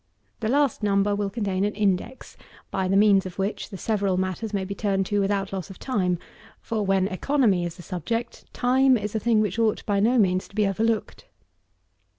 The 0.39 0.49
last 0.49 0.81
Number 0.81 1.15
will 1.15 1.29
contain 1.29 1.63
an 1.63 1.75
Index, 1.75 2.35
by 2.71 2.87
the 2.87 2.97
means 2.97 3.27
of 3.27 3.37
which 3.37 3.69
the 3.69 3.77
several 3.77 4.17
matters 4.17 4.51
may 4.51 4.65
be 4.65 4.73
turned 4.73 5.05
to 5.05 5.19
without 5.21 5.53
loss 5.53 5.69
of 5.69 5.77
time; 5.77 6.17
for, 6.59 6.83
when 6.83 7.07
economy 7.07 7.65
is 7.65 7.75
the 7.75 7.83
subject, 7.83 8.51
time 8.51 8.97
is 8.97 9.13
a 9.13 9.19
thing 9.19 9.41
which 9.41 9.59
ought 9.59 9.85
by 9.85 9.99
no 9.99 10.17
means 10.17 10.47
to 10.47 10.55
be 10.55 10.65
overlooked. 10.65 11.27